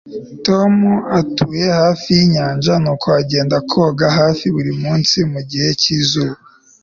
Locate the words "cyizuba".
5.81-6.37